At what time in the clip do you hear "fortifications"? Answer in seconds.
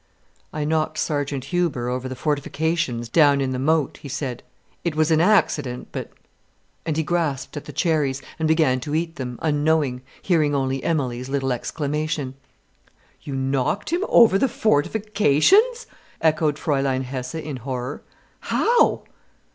2.15-3.07, 14.49-15.85